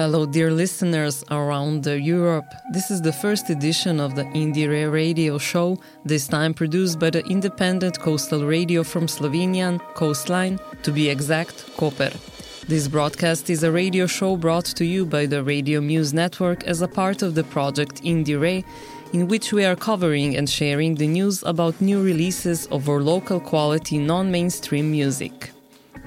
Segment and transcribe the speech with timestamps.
[0.00, 2.50] Hello, dear listeners around Europe.
[2.72, 7.22] This is the first edition of the Indire radio show, this time produced by the
[7.26, 12.12] independent coastal radio from Slovenian coastline, to be exact, Koper.
[12.66, 16.80] This broadcast is a radio show brought to you by the Radio Muse Network as
[16.80, 18.64] a part of the project Indire,
[19.12, 23.38] in which we are covering and sharing the news about new releases of our local
[23.38, 25.50] quality non mainstream music.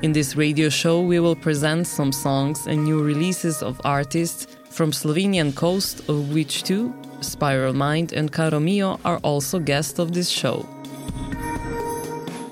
[0.04, 4.92] In this radio show, we will present some songs and new releases of artists from
[4.92, 10.28] Slovenian coast, of which two, Spiral Mind and Caro Mio, are also guests of this
[10.28, 10.68] show.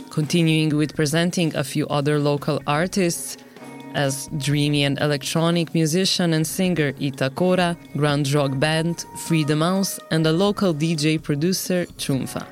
[0.09, 3.35] Continuing with presenting a few other local artists,
[3.95, 10.25] as dreamy and electronic musician and singer Ita Kora, grunge rock band Free Mouse, and
[10.25, 12.47] a local DJ producer Čunfa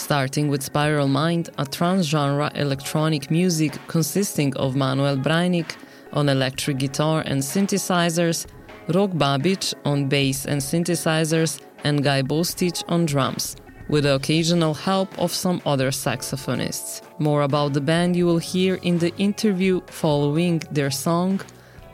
[0.00, 5.76] starting with Spiral Mind, a trans-genre electronic music consisting of Manuel Brajnik
[6.12, 8.46] on electric guitar and synthesizers,
[8.88, 13.56] Rok Babič on bass and synthesizers, and Gaj Bostič on drums,
[13.88, 17.02] with the occasional help of some other saxophonists.
[17.18, 21.40] More about the band you will hear in the interview following their song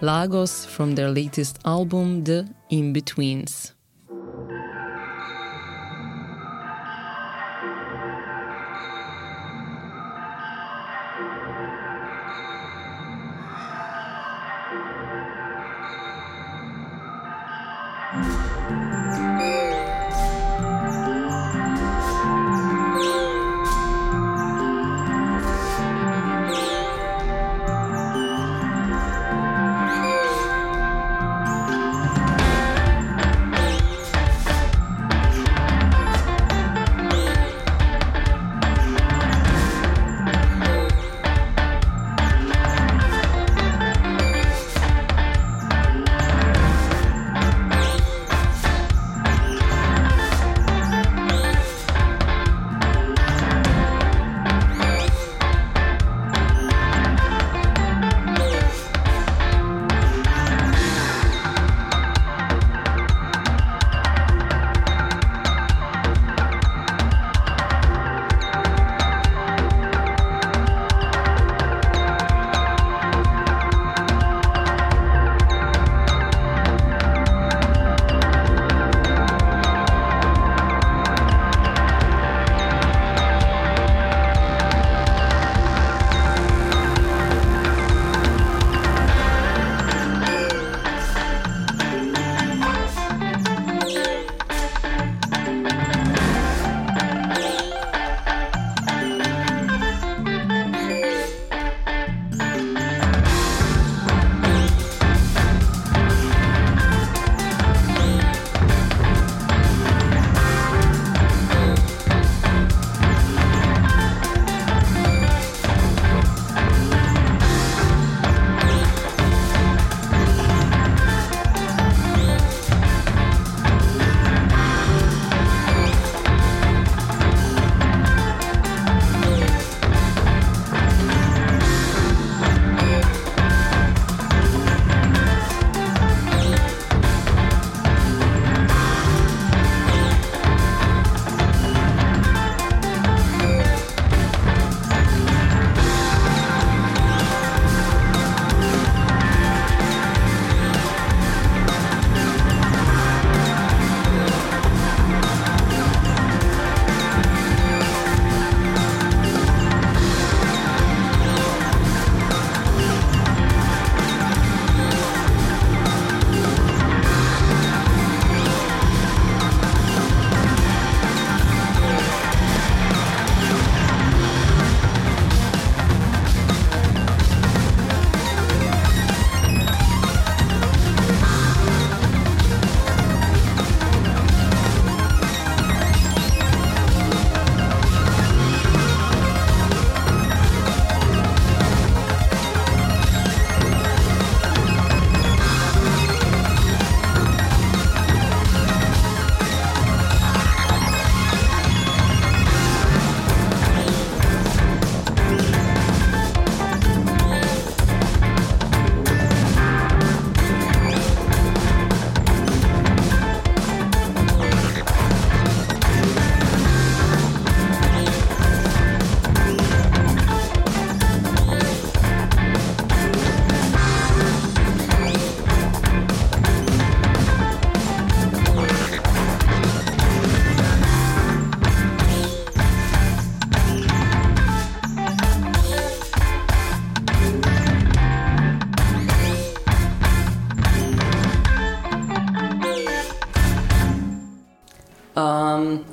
[0.01, 3.71] Lagos from their latest album, The Inbetweens.
[3.71, 3.86] um,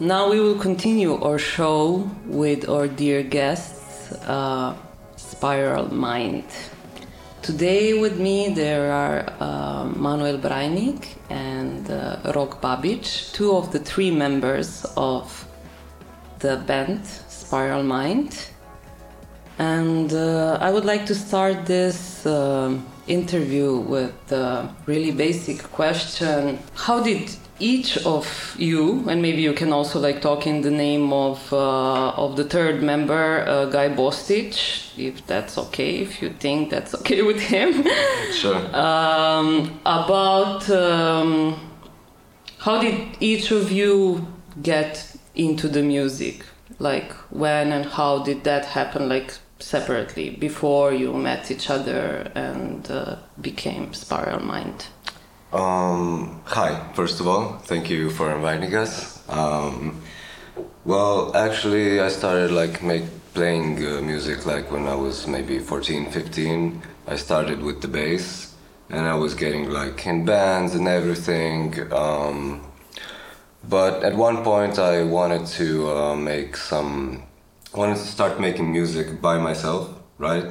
[0.03, 4.75] now we will continue our show with our dear guests, uh,
[5.15, 6.43] Spiral Mind.
[7.41, 13.79] Today with me there are uh, Manuel Brajnik and uh, Rok Babič, two of the
[13.79, 15.47] three members of
[16.39, 18.49] the band Spiral Mind.
[19.57, 22.77] And uh, I would like to start this uh,
[23.07, 27.29] interview with a really basic question How did
[27.59, 32.09] each of you, and maybe you can also like talk in the name of uh,
[32.11, 37.21] of the third member, uh, Gaj Bostič, if that's okay, if you think that's okay
[37.21, 37.85] with him.
[38.33, 38.57] Sure.
[38.75, 41.55] um, about um,
[42.57, 44.25] how did each of you
[44.61, 46.45] get into the music?
[46.79, 49.07] Like when and how did that happen?
[49.07, 54.87] Like separately before you met each other and uh, became Spiral Mind.
[55.53, 59.21] Um, hi, first of all, thank you for inviting us.
[59.29, 60.01] Um,
[60.83, 63.03] well, actually, I started like make
[63.35, 66.81] playing uh, music like when I was maybe 14, 15.
[67.05, 68.55] I started with the bass,
[68.89, 71.91] and I was getting like in bands and everything.
[71.93, 72.65] Um,
[73.69, 77.21] but at one point, I wanted to uh, make some,
[77.75, 80.47] wanted to start making music by myself, right?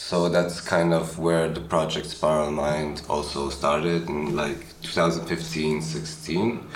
[0.00, 6.66] So that's kind of where the project Spiral Mind also started in like 2015 16.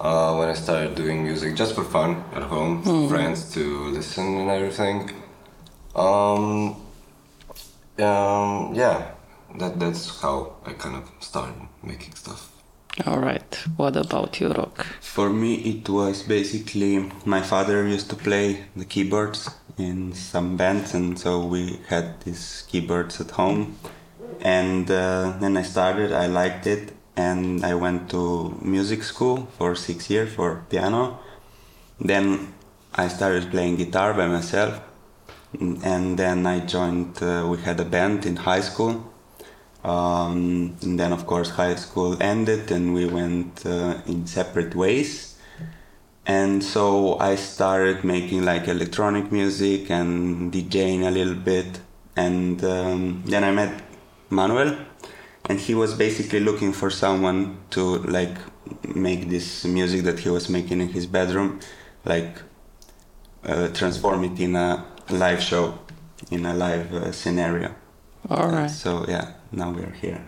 [0.00, 4.50] Uh, when I started doing music just for fun at home, friends to listen and
[4.50, 5.10] everything.
[5.94, 6.76] Um,
[7.98, 9.12] um, yeah,
[9.58, 11.54] that, that's how I kind of started
[11.84, 12.50] making stuff.
[13.06, 13.54] All right.
[13.76, 14.84] What about you, Rok?
[15.00, 20.94] For me, it was basically my father used to play the keyboards in some bands,
[20.94, 23.78] and so we had these keyboards at home.
[24.40, 29.74] And uh, then I started, I liked it, and I went to music school for
[29.74, 31.18] six years for piano.
[32.00, 32.54] Then
[32.94, 34.80] I started playing guitar by myself,
[35.60, 39.12] and then I joined, uh, we had a band in high school.
[39.84, 45.25] Um, and then, of course, high school ended and we went uh, in separate ways.
[46.26, 51.80] And so I started making like electronic music and DJing a little bit.
[52.16, 53.82] And um, then I met
[54.30, 54.76] Manuel,
[55.44, 58.36] and he was basically looking for someone to like
[58.94, 61.60] make this music that he was making in his bedroom,
[62.04, 62.42] like
[63.44, 65.78] uh, transform it in a live show,
[66.30, 67.72] in a live uh, scenario.
[68.28, 68.70] All right.
[68.70, 70.24] So yeah, now we're here.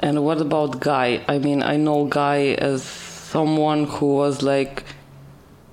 [0.00, 1.24] And what about Gaj?
[1.28, 4.84] I mean, I know Gaj as someone who was like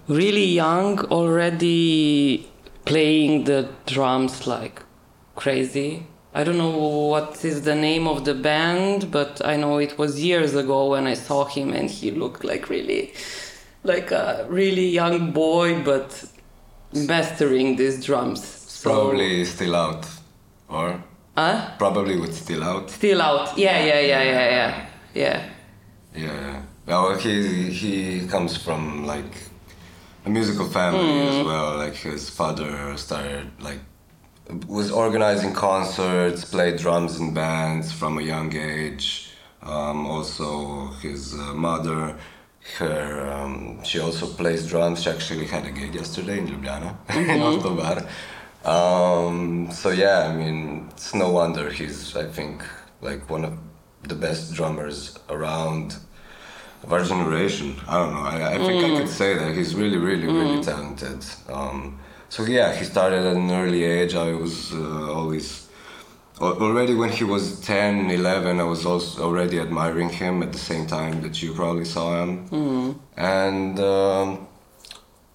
[0.07, 2.47] really young already
[2.83, 4.81] playing the drums like
[5.35, 6.05] crazy.
[6.33, 6.77] I don't know
[7.13, 11.07] what is the name of the band, but I know it was years ago when
[11.07, 13.13] I saw him and he looked like really
[13.83, 16.09] like a really young boy but
[16.93, 18.43] mastering these drums.
[18.45, 20.05] So, Probably still out,
[20.67, 21.01] or
[21.37, 21.71] Huh?
[21.77, 22.89] probably with still out.
[22.89, 23.57] Still out.
[23.57, 24.85] Yeah, yeah, yeah, yeah, yeah.
[25.13, 25.49] Yeah.
[26.15, 26.61] Yeah.
[26.85, 29.33] Well, he he comes from like
[30.25, 31.77] a musical family as well.
[31.77, 33.79] Like his father started like
[34.67, 39.31] was organizing concerts, played drums in bands from a young age.
[39.63, 42.15] Um, also, his uh, mother,
[42.77, 45.01] her um, she also plays drums.
[45.03, 48.05] She actually had a gig yesterday in Ljubljana, in Orto Bar.
[48.63, 52.63] Um, so yeah, I mean, it's no wonder he's I think
[53.01, 53.57] like one of
[54.03, 55.95] the best drummers around
[56.85, 57.75] of our generation.
[57.87, 58.21] I don't know.
[58.21, 61.25] I, I think I could say that he's really, really, really talented.
[61.49, 61.99] Um,
[62.29, 64.13] so yeah, he started at an early age.
[64.15, 65.65] I was uh, always
[66.41, 70.85] already when he was 10, 11, I was also already admiring him at the same
[70.85, 72.99] time that you probably saw him.
[73.15, 74.47] And um,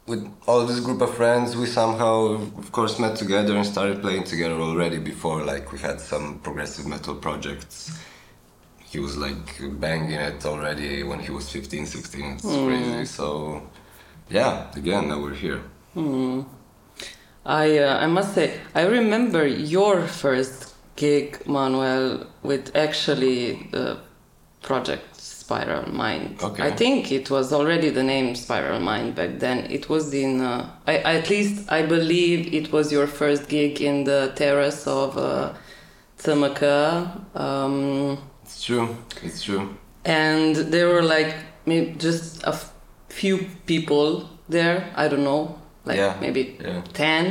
[0.06, 2.16] with all this group of friends, we somehow,
[2.58, 5.42] of course, met together and started playing together already before.
[5.42, 7.98] Like we had some progressive metal projects.
[8.90, 9.46] He was like
[9.78, 12.24] banging it already when he was 15, 16.
[12.32, 13.04] It's crazy.
[13.04, 13.62] So,
[14.28, 15.60] yeah, again, now we're here.
[17.46, 23.98] I uh, I must say I remember your first gig, Manuel, with actually the
[24.60, 26.42] project Spiral Mind.
[26.42, 26.62] Okay.
[26.62, 29.58] I think it was already the name Spiral Mind back then.
[29.70, 34.04] It was in uh, I, at least I believe it was your first gig in
[34.04, 35.54] the terrace of uh,
[36.18, 36.62] TMK.
[37.36, 38.18] Um,
[38.60, 38.88] It's true.
[39.22, 39.68] It's true.
[40.04, 42.54] and there were like maybe just a
[43.08, 44.92] few people there.
[44.94, 46.82] I don't know, like Yeah, maybe yeah.
[46.92, 47.24] ten,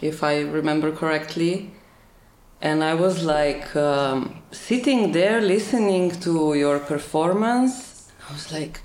[0.00, 1.70] if I remember correctly.
[2.62, 8.08] And I was like um, sitting there listening to your performance.
[8.26, 8.80] I was like,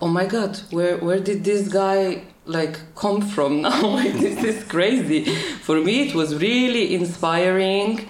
[0.00, 4.64] oh my god where where did this guy like come from now like this is
[4.64, 5.22] crazy
[5.66, 8.08] for me it was really inspiring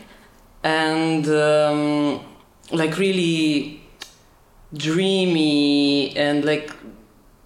[0.63, 2.21] and um,
[2.73, 3.83] like really
[4.73, 6.71] dreamy and like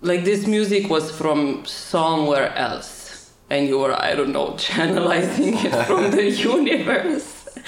[0.00, 3.32] like this music was from somewhere else.
[3.50, 7.58] And you were i don't know channelizing it from the universe.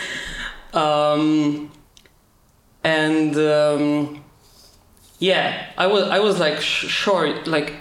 [0.72, 1.70] Um,
[2.82, 4.24] and um,
[5.18, 7.72] yeah i was i was like sh- sure like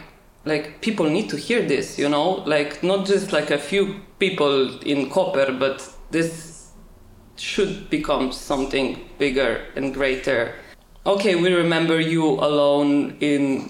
[0.45, 2.43] like people need to hear this you know?
[2.45, 5.77] Like not just like a few people in Koper but
[6.12, 6.54] this
[7.38, 10.54] should become something bigger and greater.
[11.06, 13.70] Okay we remember you alone in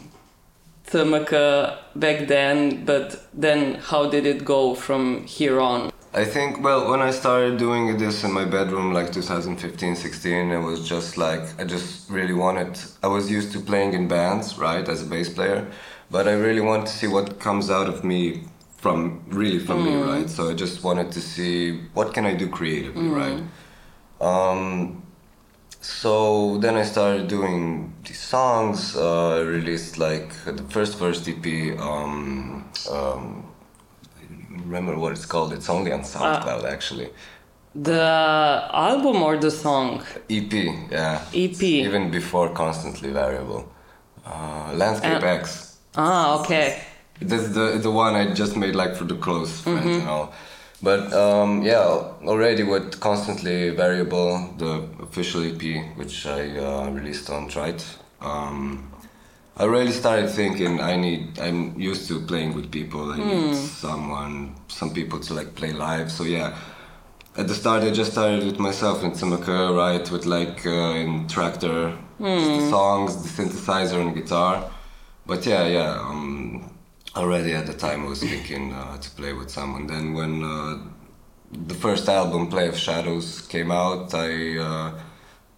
[0.87, 5.91] Thermaka back then but then how did it go from here on?
[6.15, 10.59] I think, well, when I started doing this in my bedroom, like 2015, 16, it
[10.59, 14.87] was just like, I just really wanted, I was used to playing in bands, right,
[14.87, 15.67] as a bass player,
[16.09, 18.45] but I really wanted to see what comes out of me
[18.85, 18.99] from,
[19.41, 20.29] really from me, right?
[20.35, 21.55] So I just wanted to see
[21.97, 23.41] what can I do creatively, right?
[24.29, 25.01] Um,
[25.81, 26.13] so
[26.63, 27.63] then I started doing
[28.05, 31.45] these songs, uh, I released like the first first EP,
[31.89, 32.17] um,
[32.95, 33.23] um,
[34.67, 35.49] remember what it's called.
[35.57, 37.09] It's only on SoundCloud actually.
[37.91, 38.05] the
[38.89, 39.89] album or the song
[40.37, 40.53] EP,
[40.97, 41.15] yeah.
[41.43, 41.61] EP.
[41.89, 43.61] Even before Constantly Variable.
[44.31, 45.45] Uh, Landscape Uh, X.
[46.05, 46.67] ah okay
[47.21, 50.33] That's the the one I just made like for the close friends and all.
[50.81, 51.79] But um, yeah,
[52.25, 57.83] already with Constantly Variable, the official EP, which I uh, released on Trite,
[58.21, 58.91] um,
[59.57, 61.39] I really started thinking I need.
[61.39, 63.11] I'm used to playing with people.
[63.13, 66.11] I need someone, some people to like play live.
[66.11, 66.57] So yeah,
[67.37, 71.27] at the start I just started with myself in Tsumaka, right, with like uh, in
[71.29, 74.69] Tractor, just the songs, the synthesizer and guitar.
[75.25, 75.99] But yeah, yeah.
[76.01, 76.74] Um,
[77.15, 79.87] already at the time I was thinking uh, to play with someone.
[79.87, 80.77] Then when uh,
[81.51, 84.99] the first album, Play of Shadows, came out, I, uh,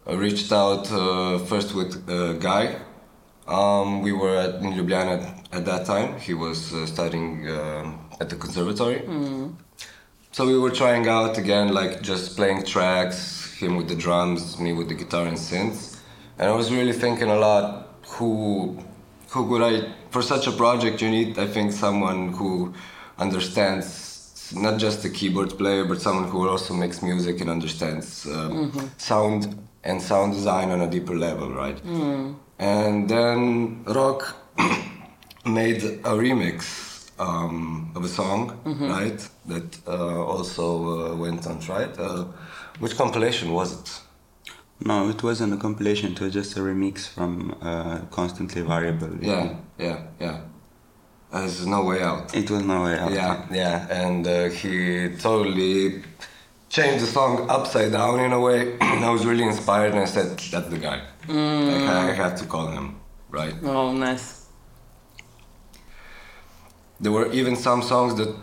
[0.05, 2.79] I reached out uh, first with uh, Gaj.
[3.47, 6.19] Um, we were at, in Ljubljana at that time.
[6.19, 9.01] He was uh, studying uh, at the conservatory.
[10.33, 14.73] So we were trying out again, like just playing tracks, him with the drums, me
[14.73, 15.97] with the guitar and synths.
[16.37, 18.77] And I was really thinking a lot who
[19.29, 22.73] who could I for such a project you need I think someone who
[23.19, 28.71] understands not just a keyboard player but someone who also makes music and understands um,
[28.97, 31.79] sound and sound design on a deeper level, right?
[32.59, 34.35] And then Rok
[35.45, 38.59] made a remix um, of a song,
[38.89, 39.19] right?
[39.45, 40.65] That uh, also
[41.13, 41.97] uh, went on Trite.
[41.97, 42.25] Uh,
[42.79, 44.01] which compilation was it?
[44.79, 46.13] No, it wasn't a compilation.
[46.13, 49.17] It was just a remix from uh, Constantly Variable.
[49.21, 50.41] Yeah, yeah, yeah.
[51.31, 52.35] There's no way out.
[52.35, 53.11] It was no way out.
[53.11, 56.03] Yeah, yeah, and uh, he totally
[56.69, 58.77] changed the song upside down in a way.
[58.81, 61.01] I was really inspired, and I said, "That's the guy.
[61.27, 62.95] Like, I, I have to call him."
[63.29, 63.53] Right.
[63.63, 64.45] oh nice
[66.99, 68.33] There were even some songs that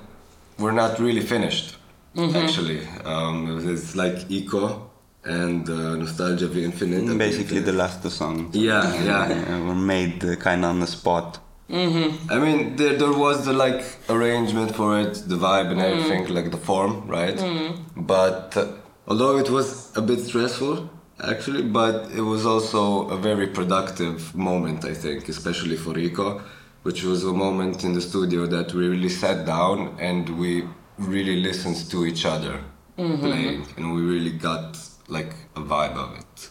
[0.58, 1.76] were not really finished.
[2.16, 4.90] Actually, um, it was like Eco
[5.25, 7.16] and uh, Nostalgia V Infinite.
[7.19, 9.57] Basically, the last two songs Yeah, yeah.
[9.57, 11.38] uh, were made uh, kind of on the spot.
[11.71, 12.31] Mhm.
[12.31, 16.50] I mean, there, there was the like arrangement for it, the vibe and everything, like
[16.50, 17.37] the form, right?
[17.38, 17.71] Mhm.
[17.97, 18.66] But uh,
[19.09, 20.90] although it was a bit stressful,
[21.33, 26.43] actually, but it was also a very productive moment, I think, especially for Rico,
[26.83, 30.64] which was a moment in the studio that we really sat down and we
[30.99, 32.61] really listened to each other
[32.97, 34.76] playing, and we really got
[35.08, 36.50] like a vibe of it.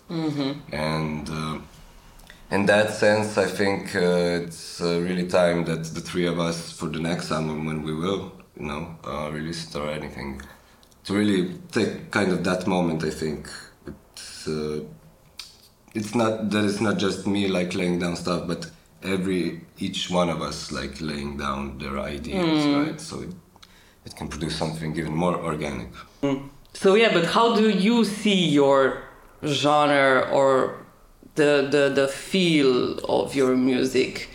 [0.72, 1.60] And uh,
[2.52, 6.72] in that sense, I think uh, it's uh, really time that the three of us,
[6.72, 10.42] for the next album, when we will, you know, uh, release it or anything,
[11.06, 13.04] to really take kind of that moment.
[13.04, 13.50] I think
[13.88, 14.82] it's uh,
[15.94, 18.70] it's not that it's not just me like laying down stuff, but
[19.04, 22.40] every each one of us like laying down their ideas,
[22.78, 23.02] right?
[23.02, 23.30] So it,
[24.06, 25.90] it can produce something even more organic.
[26.74, 29.02] So yeah, but how do you see your
[29.46, 30.76] genre or
[31.36, 34.30] the the the feel of your music?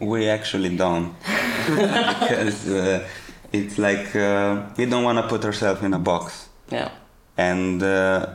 [0.00, 1.14] We actually don't,
[1.68, 3.06] because uh,
[3.52, 6.90] it's like uh, we don't want to put ourselves in a box, Yeah.
[7.36, 8.26] and uh,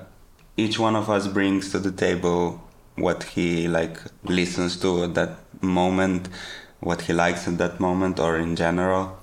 [0.56, 2.62] each one of us brings to the table
[2.96, 6.30] what he like listens to at that moment,
[6.80, 9.18] what he likes at that moment, or in general,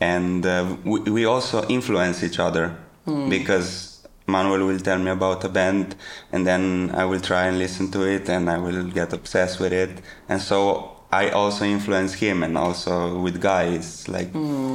[0.00, 2.76] and uh, we, we also influence each other
[3.28, 5.96] because Manuel will tell me about a band,
[6.32, 9.72] and then I will try and listen to it, and I will get obsessed with
[9.72, 9.90] it,
[10.28, 14.30] and so I also influence him, and also with guys, like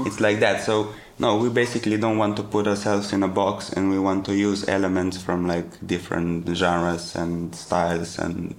[0.08, 0.62] it's like that.
[0.64, 4.26] So no, we basically don't want to put ourselves in a box, and we want
[4.26, 8.54] to use elements from like different genres and styles, and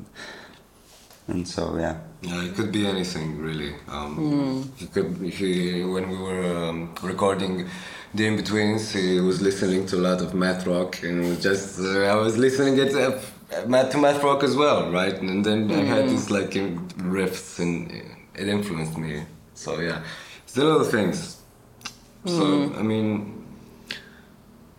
[1.28, 1.96] and so yeah.
[2.22, 3.74] Yeah, it could be anything really.
[3.88, 5.16] Um, He could.
[5.20, 7.68] He when we were um, recording
[8.14, 11.78] the in betweens, he was listening to a lot of math rock, and was just
[11.80, 13.20] uh, I was listening it uh,
[13.66, 15.14] math to math rock as well, right?
[15.20, 17.90] And then I had these like in- riffs, and
[18.34, 19.24] it influenced me.
[19.54, 20.02] So yeah,
[20.44, 21.40] it's the little things.
[22.24, 23.35] So I mean,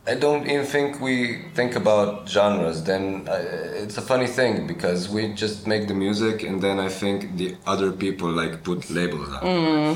[0.08, 2.82] I don't even think we think about genres.
[2.84, 6.88] Then uh, it's a funny thing because we just make the music, and then I
[6.88, 9.46] think the other people like put labels on,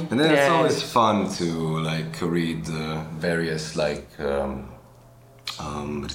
[0.09, 0.55] and then it's yeah.
[0.55, 4.69] always fun to like read uh, various like um,
[5.59, 6.07] um,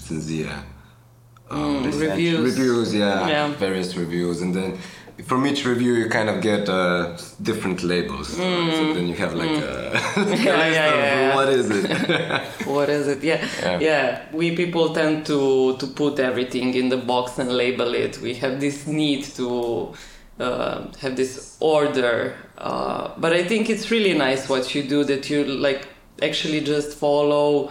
[1.51, 2.41] um, reviews.
[2.51, 3.49] reviews, yeah, Yeah.
[3.55, 4.79] various reviews, and then.
[5.25, 8.29] From each review, you kind of get uh, different labels.
[8.29, 11.35] So then you have like a, a list yeah, yeah, yeah.
[11.35, 12.67] what is it.
[12.67, 13.47] what is it yeah.
[13.63, 13.79] Yeah.
[13.81, 18.35] yeah we people tend to to put everything in the box and label it we
[18.35, 19.95] have this need to
[20.39, 25.31] uh, have this order uh, but i think it's really nice what you do that
[25.31, 25.89] you like
[26.23, 27.71] actually just follow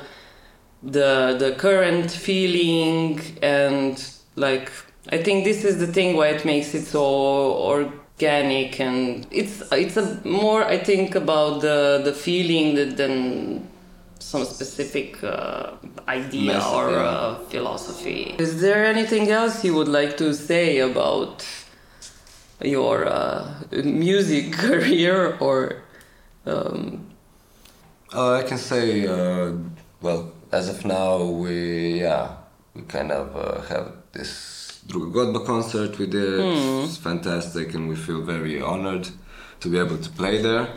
[0.83, 4.71] the the current feeling and like
[5.11, 7.03] i think this is the thing why it makes it so
[7.73, 13.67] organic and it's it's a more i think about the the feeling than
[14.19, 15.71] some specific uh,
[16.07, 18.35] idea Message, or uh, philosophy.
[18.39, 21.45] Is there anything else you would like to say about
[22.59, 25.83] your uh, music career or
[26.47, 27.05] um,
[28.17, 29.51] Oh, I can say, uh,
[30.01, 32.37] well, as of now, we yeah,
[32.73, 34.54] we kind of uh, have this
[34.87, 36.39] Druga Godba concert we did.
[36.83, 39.07] It's fantastic, and we feel very honored
[39.61, 40.67] to be able to play there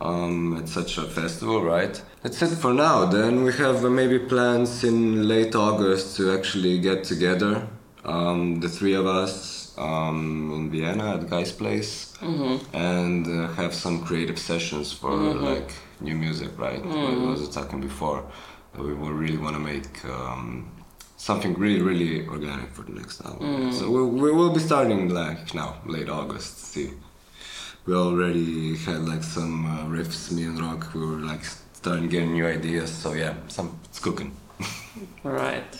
[0.00, 2.00] um, at such a festival, right?
[2.22, 3.04] That's it for now.
[3.06, 7.66] Then we have uh, maybe plans in late August to actually get together,
[8.04, 12.14] um, the three of us, um, in Vienna at Gaj's Place,
[12.72, 15.10] and uh, have some creative sessions for
[15.50, 16.84] like new music, right?
[16.84, 18.24] We was talking before.
[18.76, 20.70] We will really want to make um,
[21.24, 23.72] something really, really organic for the next album.
[23.72, 26.58] So we, we will be starting like now, late August.
[26.72, 26.90] See,
[27.86, 30.92] we already had like some uh, riffs, me and Rok.
[30.94, 32.90] We were like starting getting new ideas.
[32.90, 34.32] So yeah, some it's cooking.
[35.24, 35.72] Right.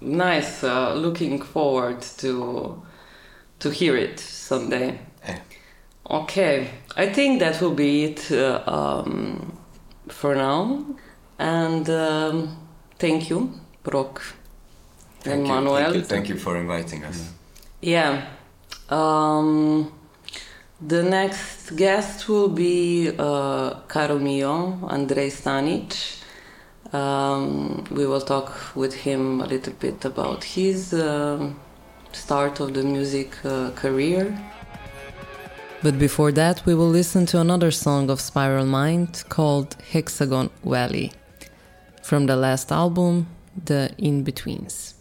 [0.00, 0.64] Nice.
[0.64, 2.82] Uh, looking forward to
[3.58, 4.98] to hear it someday.
[5.24, 5.38] Eh.
[6.10, 6.70] Okay.
[6.96, 9.58] I think that will be it uh, um,
[10.08, 10.84] for now.
[11.38, 12.56] And um,
[12.98, 14.22] thank you, Brock
[15.26, 15.92] and Thank you, Manuel.
[15.92, 17.32] Thank you, thank you for inviting us.
[17.80, 18.26] Yeah.
[18.88, 19.92] Um,
[20.80, 26.22] the next guest will be uh, caro mio, Andrei Stanic.
[26.92, 31.50] Um, we will talk with him a little bit about his uh,
[32.12, 34.36] start of the music uh, career.
[35.82, 41.12] But before that, we will listen to another song of Spiral Mind called Hexagon Valley
[42.02, 43.26] from the last album,
[43.64, 44.95] The Inbetweens.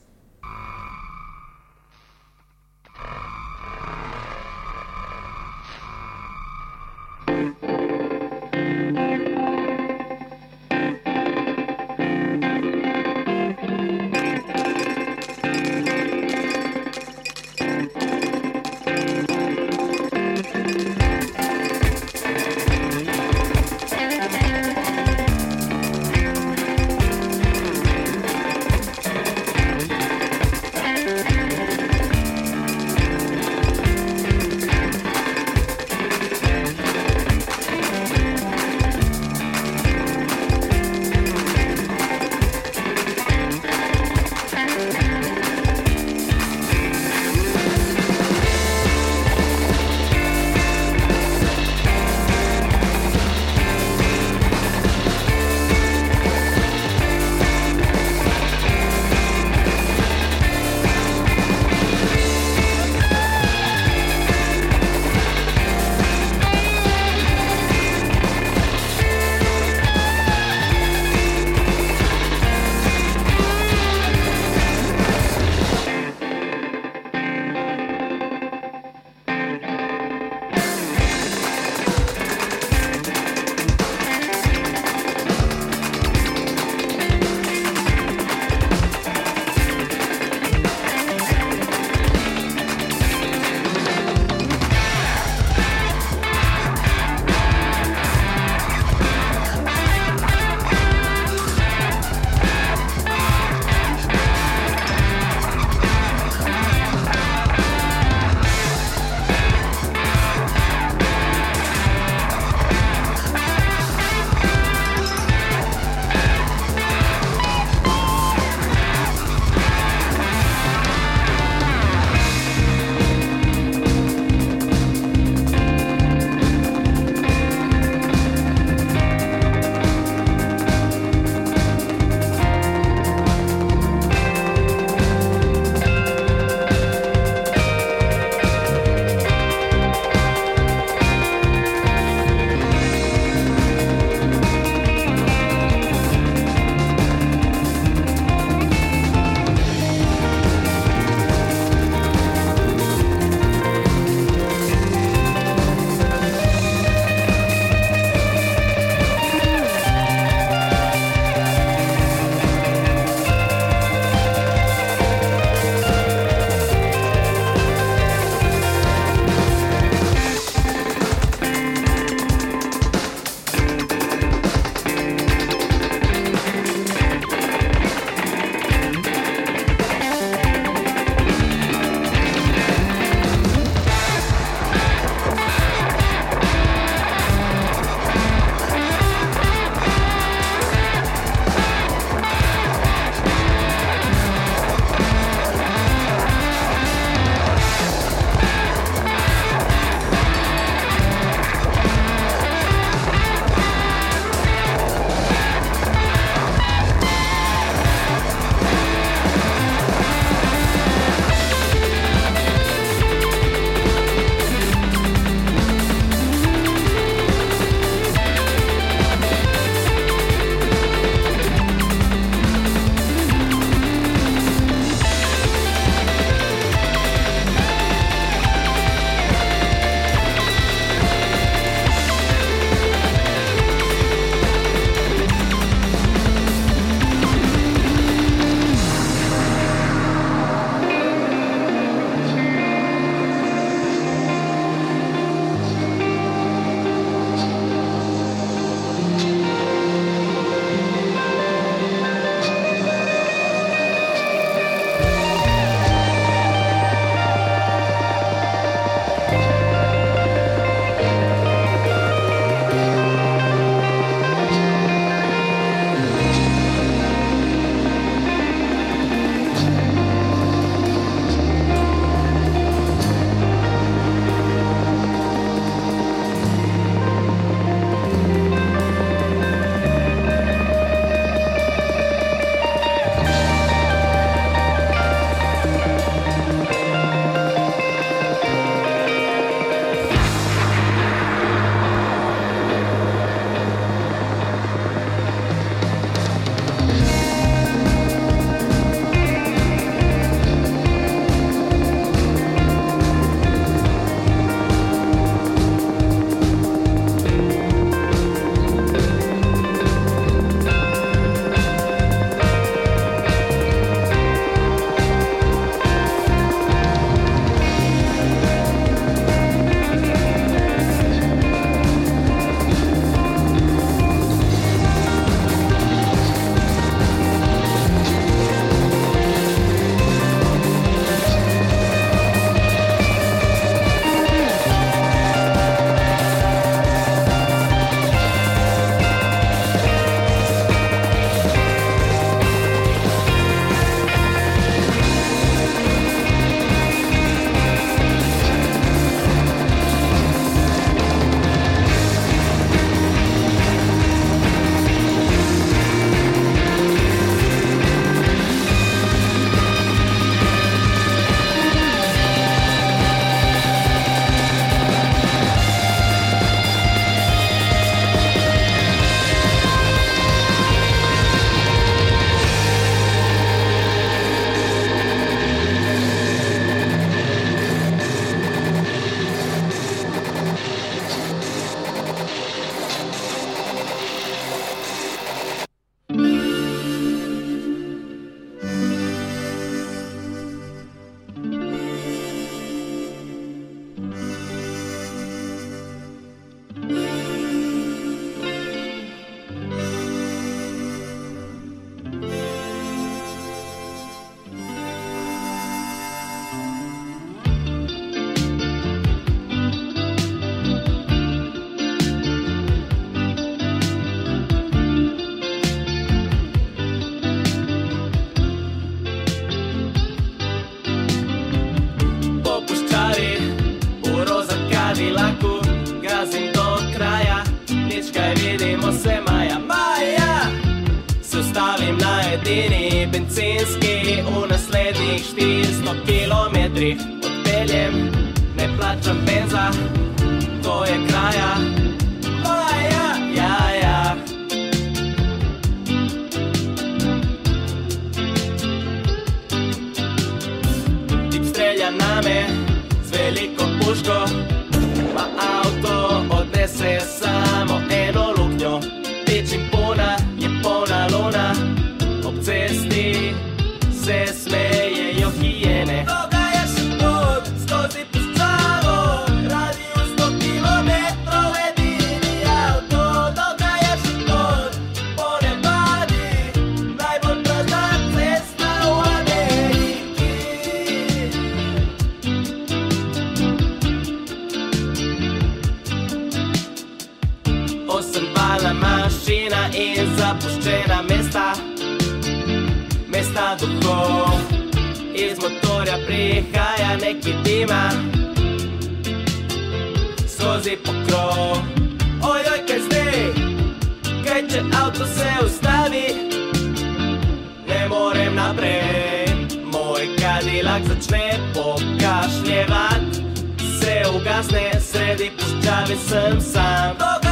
[516.25, 517.24] Sem sam.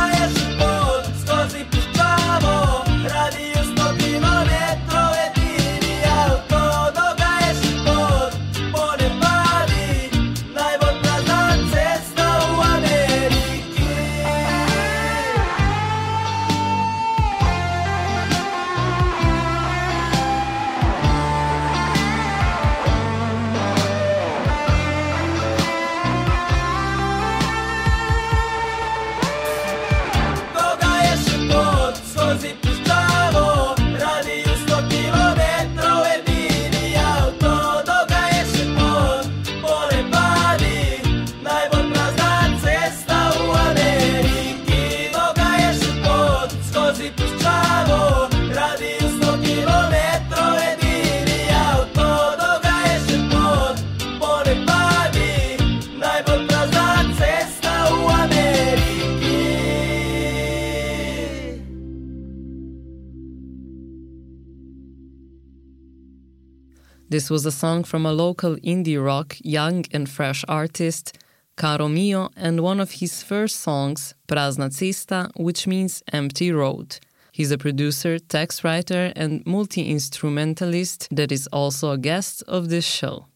[67.13, 71.15] This was a song from a local indie rock young and fresh artist,
[71.55, 76.97] Caro Mio, and one of his first songs, Prazna Cesta, which means empty road.
[77.31, 82.83] He's a producer, text writer, and multi instrumentalist that is also a guest of this
[82.83, 83.27] show.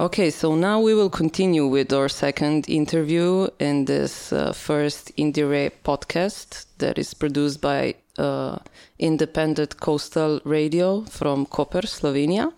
[0.00, 5.70] Okay, so now we will continue with our second interview in this uh, first IndieRE
[5.84, 8.58] podcast that is produced by uh,
[8.98, 12.52] independent coastal radio from Koper, Slovenia.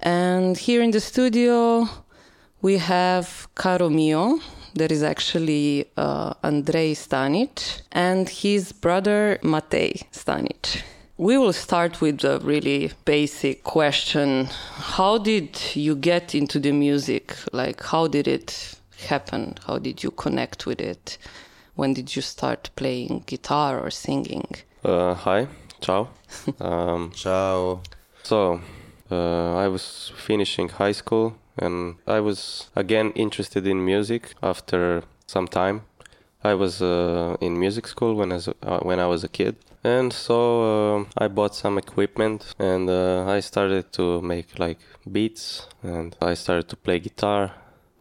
[0.00, 1.88] And here in the studio,
[2.62, 4.40] we have Caro Mio,
[4.74, 10.82] that is actually uh, Andrei Stanic, and his brother Matej Stanic.
[11.16, 14.48] We will start with a really basic question.
[14.76, 17.36] How did you get into the music?
[17.52, 19.56] Like, how did it happen?
[19.66, 21.18] How did you connect with it?
[21.80, 24.48] When did you start playing guitar or singing?
[24.84, 25.46] Uh, hi,
[25.80, 26.10] ciao.
[26.60, 27.80] um, Ciao.
[28.22, 28.60] so,
[29.10, 35.48] uh, I was finishing high school and I was again interested in music after some
[35.48, 35.80] time.
[36.44, 39.56] I was uh, in music school when I was, uh, when I was a kid,
[39.82, 40.36] and so
[40.98, 46.34] uh, I bought some equipment and uh, I started to make like beats and I
[46.34, 47.52] started to play guitar,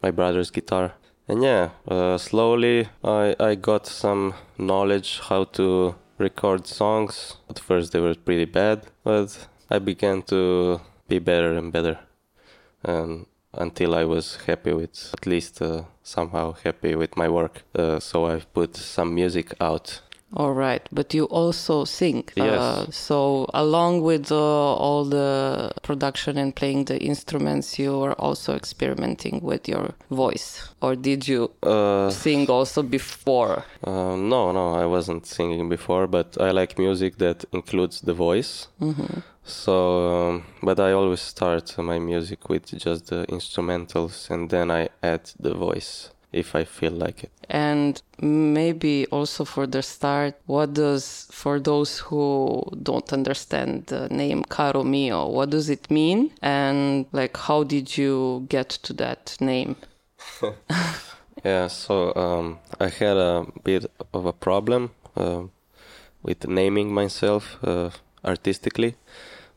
[0.04, 0.96] my brother's guitar.
[1.30, 7.38] And yeah, uh, slowly I, I got some knowledge how to record songs.
[7.48, 12.00] At first they were pretty bad, but I began to be better and better.
[12.84, 17.62] And until I was happy with, at least uh, somehow happy with my work.
[17.76, 20.02] Uh, so I put some music out.
[20.36, 22.24] All right, but you also sing.
[22.36, 22.60] Yes.
[22.60, 24.36] Uh, so along with uh,
[24.76, 30.96] all the production and playing the instruments, you are also experimenting with your voice, or
[30.96, 33.64] did you Uh, sing also before?
[33.84, 38.68] uh, no, no, I wasn't singing before, but I like music that includes the voice.
[38.80, 39.22] Mm-hmm.
[39.44, 44.90] So, um, but I always start my music with just the instrumentals and then I
[45.02, 47.32] add the voice if I feel like it.
[47.50, 54.44] And maybe also for the start, what does, for those who don't understand the name
[54.44, 56.32] Caro Mio, what does it mean?
[56.42, 59.76] And like, how did you get to that name?
[61.46, 65.44] Yeah, so um, I had a bit of a problem uh,
[66.22, 67.58] with naming myself.
[67.64, 67.92] Uh,
[68.24, 68.96] artistically.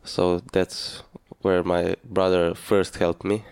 [0.05, 1.03] So that's
[1.43, 3.45] where my brother first helped me.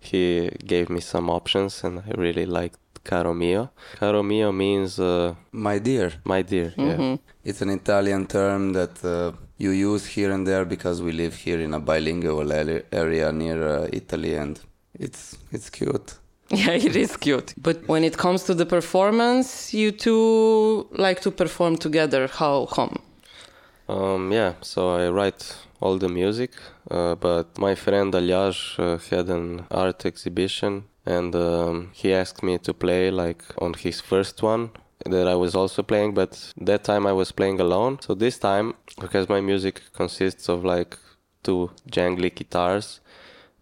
[0.00, 3.70] He gave me some options, and I really liked Caro Mio.
[3.98, 6.72] Caro Mio means uh, My dear, my dear.
[6.76, 7.16] Yeah.
[7.44, 11.60] it's an Italian term that uh, you use here and there because we live here
[11.60, 14.58] in a bilingual area near uh, Italy, and
[14.98, 16.14] it's it's cute.
[16.50, 17.54] Yeah, it is cute.
[17.56, 22.28] But when it comes to the performance, you two like to perform together.
[22.28, 23.00] How come?
[23.88, 26.52] Um, yeah, so I write all the music,
[26.90, 32.58] uh, but my friend Alyaj uh, had an art exhibition and um, he asked me
[32.58, 34.70] to play like on his first one
[35.04, 37.98] that I was also playing, but that time I was playing alone.
[38.00, 40.98] So this time, because my music consists of like
[41.44, 43.00] two jangly guitars,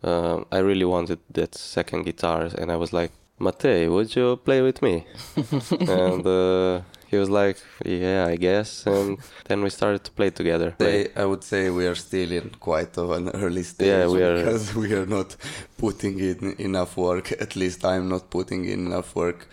[0.03, 4.63] uh, I really wanted that second guitar, and I was like, Matej, would you play
[4.63, 5.07] with me?
[5.81, 8.87] and uh, he was like, Yeah, I guess.
[8.87, 10.75] And then we started to play together.
[10.79, 14.23] They, I would say we are still in quite of an early stage Yeah, we
[14.23, 15.37] are- because we are not
[15.79, 17.33] putting in enough work.
[17.33, 19.49] At least I'm not putting in enough work.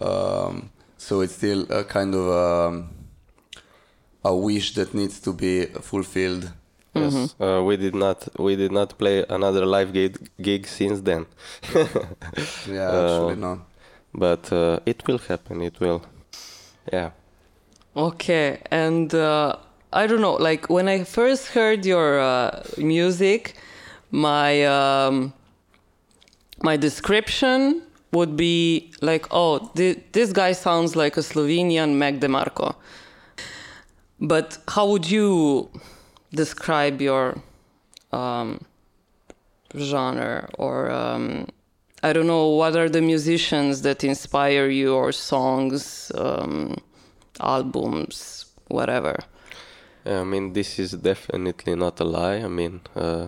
[0.00, 2.90] Um, so it's still a kind of um,
[4.24, 6.52] a wish that needs to be fulfilled.
[7.00, 11.26] Yes, uh, we did not we did not play another live gig, gig since then,
[12.66, 13.60] Yeah, Uh, actually no.
[14.14, 15.62] but uh, it will happen.
[15.62, 16.00] It will,
[16.92, 17.10] yeah.
[17.94, 19.56] Okay, and uh,
[19.92, 20.34] I don't know.
[20.34, 23.54] Like when I first heard your uh, music,
[24.10, 25.32] my um,
[26.62, 27.82] my description
[28.12, 32.74] would be like, "Oh, thi- this guy sounds like a Slovenian Mac DeMarco."
[34.20, 35.68] But how would you
[36.36, 37.24] describe your
[38.12, 38.60] um,
[39.76, 41.48] genre, or um,
[42.02, 46.12] I don't know, what are the musicians that inspire you, or songs?
[46.14, 46.76] Um,
[47.40, 49.16] albums, whatever.
[50.04, 52.36] I mean, this is definitely not a lie.
[52.36, 53.26] I mean, uh,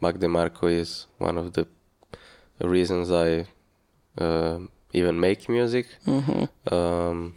[0.00, 1.66] Mac DeMarco is one of the
[2.60, 3.46] reasons I
[4.22, 4.58] uh,
[4.92, 5.86] even make music.
[6.70, 7.34] Um,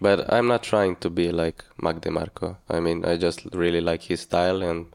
[0.00, 2.56] but I'm not trying to be like Mac DeMarco.
[2.68, 4.86] I mean, I just really like his style and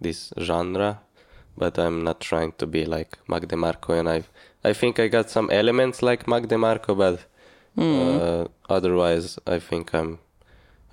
[0.00, 1.00] this genre.
[1.56, 4.24] But I'm not trying to be like Mac DeMarco, and I,
[4.64, 7.20] I think I got some elements like Mac DeMarco, but
[8.20, 10.18] uh, otherwise, I think I'm,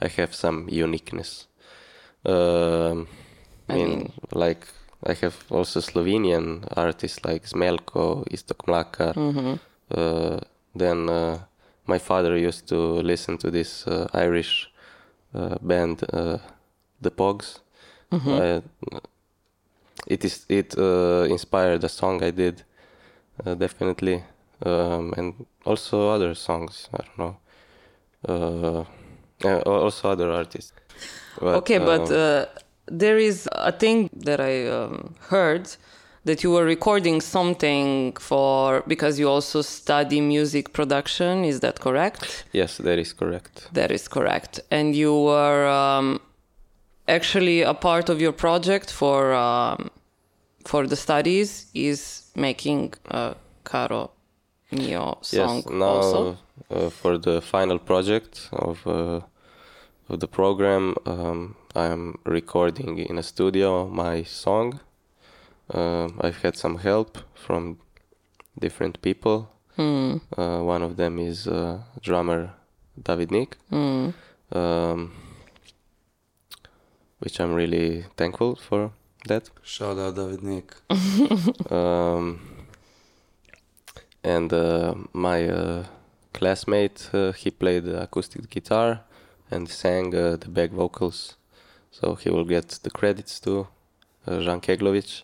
[0.02, 1.48] I have some uniqueness.
[2.26, 3.08] Um,
[3.70, 4.68] I mean, mean- like
[5.04, 9.16] I have also Slovenian artists like Smelko, Iztok Mlakar.
[9.90, 10.40] Uh,
[10.76, 11.40] then uh,
[11.86, 14.72] my father used to listen to this uh, Irish
[15.34, 16.38] uh, band, uh,
[17.02, 17.60] the Pogues.
[18.12, 18.62] Uh,
[20.08, 22.64] it is it uh, inspired the song I did,
[23.46, 24.24] uh, definitely,
[24.66, 26.90] um, and also other songs.
[26.94, 27.38] I don't know.
[29.66, 30.74] Also other artists.
[31.40, 32.46] But, okay, but um, uh,
[32.86, 35.70] there is a thing that I um, heard
[36.24, 41.44] that you were recording something for because you also study music production.
[41.46, 42.46] Is that correct?
[42.52, 43.70] yes, that is correct.
[43.74, 44.60] That is correct.
[44.70, 46.22] And you were um,
[47.08, 49.90] actually a part of your project for um,
[50.66, 54.12] for the studies is making a Caro
[54.72, 56.38] Mio song yes, now also.
[56.70, 59.22] uh, for the final project of uh,
[60.10, 64.80] of the program, um, I'm recording in a studio my song.
[65.74, 67.78] Um I've had some help from
[68.60, 69.50] different people.
[70.38, 72.54] Uh, one of them is uh, drummer
[73.02, 73.58] David Nick,
[74.52, 75.12] um,
[77.20, 78.92] which I'm really thankful for
[79.28, 79.50] that.
[79.64, 80.76] Shout out David Nick.
[81.72, 82.40] Um,
[84.24, 85.86] and uh, my uh,
[86.34, 89.02] classmate, uh, he played the acoustic guitar
[89.50, 91.36] and sang uh, the back vocals.
[91.92, 93.68] So he will get the credits to
[94.28, 95.24] uh, Jan Keglovic.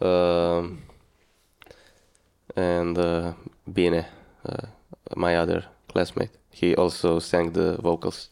[0.00, 0.82] Um,
[2.56, 3.32] and uh,
[3.66, 4.06] Bine,
[4.44, 4.66] uh,
[5.14, 8.28] my other classmate, he also sang the vocals.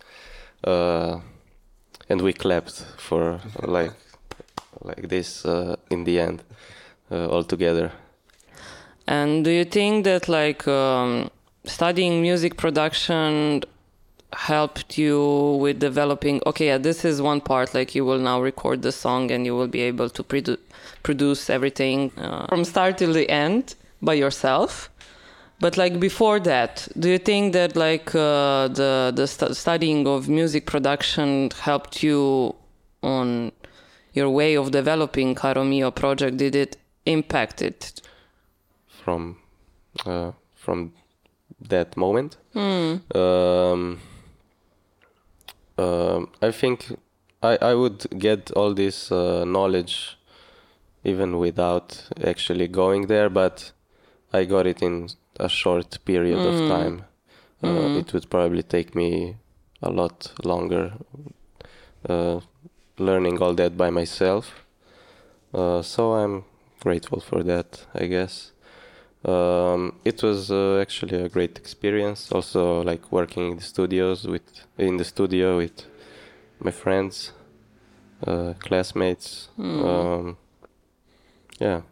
[0.63, 1.21] Uh,
[2.09, 3.93] and we clapped for like
[4.83, 6.43] like this uh, in the end
[7.11, 7.93] uh, all together.
[9.07, 11.31] And do you think that like um,
[11.65, 13.63] studying music production
[14.33, 16.41] helped you with developing?
[16.47, 17.75] Okay, yeah, this is one part.
[17.75, 20.59] Like you will now record the song and you will be able to produ-
[21.05, 24.91] produce everything uh, from start till the end by yourself.
[25.61, 30.29] But like before that, do you think that like uh, the the stu- studying of
[30.29, 32.55] music production helped you
[33.03, 33.53] on
[34.13, 36.37] your way of developing Caro Mio project?
[36.39, 36.77] Did it
[37.07, 38.01] impact it
[38.89, 39.37] from
[40.07, 40.93] uh, from
[41.69, 42.37] that moment.
[42.55, 44.01] Um,
[45.79, 46.97] um, I think
[47.43, 50.19] I, I would get all this uh, knowledge
[51.05, 53.73] even without actually going there, but
[54.33, 57.05] I got it in a short period of time.
[57.63, 59.37] Uh, It would probably take me
[59.83, 60.93] a lot longer
[62.09, 62.41] uh,
[62.99, 64.65] learning all that by myself.
[65.53, 66.45] Uh, so I'm
[66.81, 68.53] grateful for that, I guess.
[69.25, 72.31] Um, it was uh, actually a great experience.
[72.33, 74.43] Also, like working in the studios with
[74.79, 75.87] in the studio with
[76.61, 77.33] my friends,
[78.27, 79.49] uh, classmates.
[79.59, 80.37] Um,
[81.61, 81.83] yeah,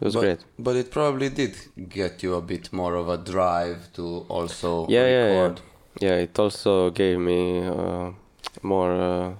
[0.00, 0.44] it was but, great.
[0.58, 1.56] But it probably did
[1.88, 5.54] get you a bit more of a drive to also Yeah, yeah, yeah.
[6.00, 8.10] Yeah, it also gave me uh,
[8.62, 9.34] more, uh,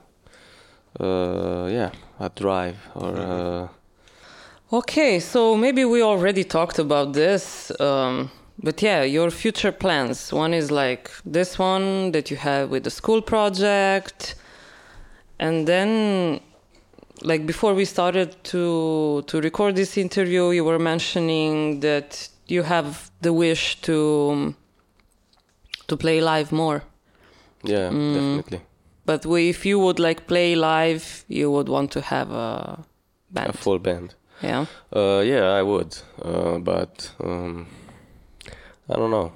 [1.02, 3.16] uh, yeah, a drive or.
[3.16, 3.68] Uh,
[4.72, 10.32] Okay, so maybe we already talked about this, um, but yeah, your future plans.
[10.32, 14.34] One is like this one that you have with the school project,
[15.38, 16.40] and then,
[17.24, 23.10] like before we started to to record this interview, you were mentioning that you have
[23.20, 24.54] the wish to
[25.88, 26.82] to play live more.
[27.62, 28.60] yeah, definitely.
[29.06, 32.78] But if you would like play live, you would want to have a
[33.30, 33.50] band.
[33.50, 34.14] A full band.
[34.42, 34.66] yeah.
[34.94, 37.66] Uh, yeah, I would, uh, but um,
[38.88, 39.32] I don't know.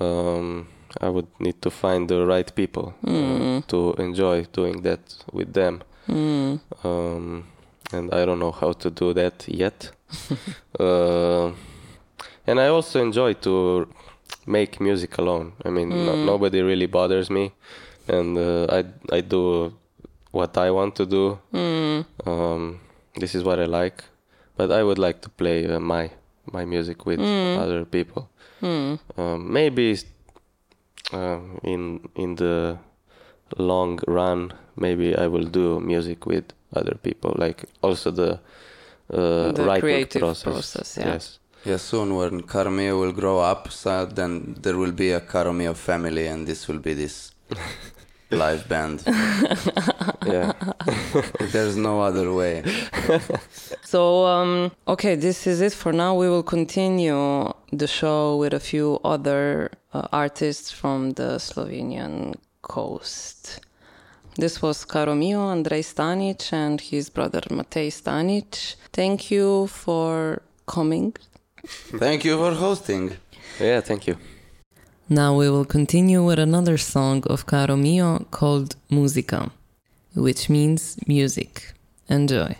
[0.00, 0.68] Um,
[1.00, 5.00] I would need to find the right people uh, to enjoy doing that
[5.32, 5.82] with them,
[6.84, 7.44] um,
[7.92, 9.90] and I don't know how to do that yet.
[10.80, 11.52] uh,
[12.46, 13.86] and I also enjoy to
[14.46, 15.52] make music alone.
[15.64, 17.52] I mean, no, nobody really bothers me,
[18.08, 18.84] and uh, I
[19.16, 19.72] I do
[20.32, 21.38] what I want to do.
[22.26, 22.80] Um,
[23.16, 24.04] this is what I like,
[24.56, 26.10] but I would like to play uh, my
[26.52, 27.20] my music with
[27.60, 28.28] other people.
[29.16, 29.98] Um, maybe
[31.12, 32.78] um, in in the
[33.58, 36.44] long run, maybe I will do music with
[36.74, 38.40] other people, like also the
[39.12, 40.44] uh, The writing creative process.
[40.52, 41.12] process, yeah.
[41.14, 41.38] Yes.
[41.64, 46.26] Yeah, soon when Carmio will grow up, so then there will be a Carmio family,
[46.26, 47.32] and this will be this
[48.30, 49.02] live band.
[50.26, 50.52] Yeah.
[51.52, 52.62] There's no other way.
[53.82, 56.14] So, um, okay, this is it for now.
[56.14, 62.34] We will continue the show with a few other uh, artists from the Slovenian
[62.76, 63.60] coast.
[64.36, 68.76] This was Caro Mio, Andrej Stanic, and his brother Matej Stanic.
[68.92, 71.12] Thank you for coming.
[72.02, 73.04] Thank you for hosting.
[73.60, 73.80] yeah.
[73.80, 74.16] Thank you.
[75.08, 79.50] Now we will continue with another song of Caro Mio called Muzika,
[80.14, 81.74] which means music.
[82.08, 82.56] Enjoy.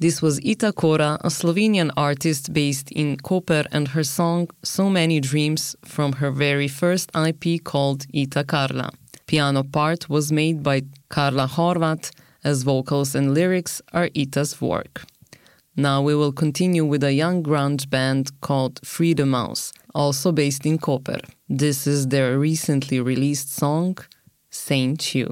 [0.00, 5.20] This was Ita Kora, a Slovenian artist based in Koper, and her song So Many
[5.20, 8.94] Dreams from her very first EP called Ikatarla.
[9.26, 15.02] Piano part was made by Karla Horvat, as vocals and lyrics are Ita's work.
[15.76, 20.64] Now we will continue with a young grunge band called Free The Mouse, also based
[20.64, 21.20] in Koper.
[21.50, 23.98] This is their recently released song,
[24.48, 25.28] Saint You.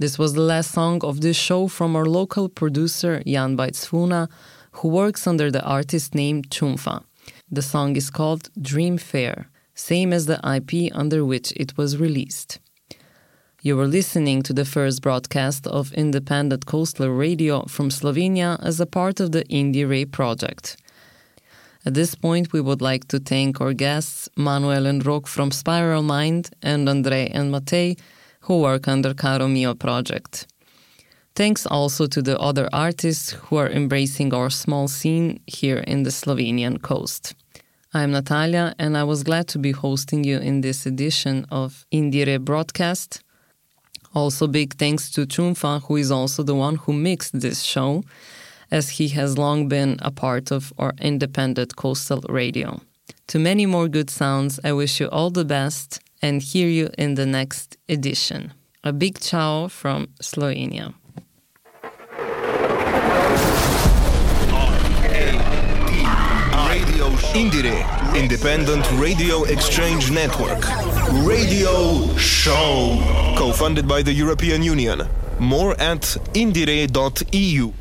[0.00, 4.30] This was the last song of this show from our local producer Jan Bajtsfuna,
[4.76, 7.04] who works under the artist name Čunfa.
[7.50, 12.60] The song is called Dream Fair, same as the EP under which it was released.
[13.60, 18.86] You were listening to the first broadcast of independent coastal radio from Slovenia as a
[18.86, 20.78] part of the IndieRE project.
[21.84, 26.02] At this point, we would like to thank our guests, Manuel and Rok from Spiral
[26.02, 27.98] Mind and Andrej and Matej,
[28.50, 30.48] who work under Caro Mio project.
[31.36, 36.10] Thanks also to the other artists who are embracing our small scene here in the
[36.10, 37.36] Slovenian coast.
[37.94, 42.44] I'm Natalia, and I was glad to be hosting you in this edition of IndieRE
[42.44, 43.22] broadcast.
[44.16, 48.02] Also, big thanks to Čunfa, who is also the one who mixed this show,
[48.72, 52.80] as he has long been a part of our independent coastal radio.
[53.28, 57.14] To many more good sounds, I wish you all the best and hear you in
[57.14, 58.52] the next edition.
[58.84, 60.94] A big ciao from Slovenia.
[67.32, 67.84] IndieRE,
[68.16, 70.66] Independent Radio Exchange Network.
[71.24, 72.98] Radio Show.
[73.38, 75.06] Co funded by the European Union.
[75.38, 76.02] More at
[76.34, 77.72] indire.eu.